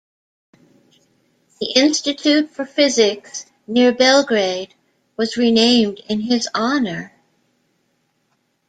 The 1.59 1.73
Institute 1.75 2.49
for 2.49 2.65
Physics, 2.65 3.45
near 3.67 3.93
Belgrade, 3.93 4.73
was 5.15 5.37
renamed 5.37 5.99
in 6.09 6.21
his 6.21 6.49
honour. 6.55 7.13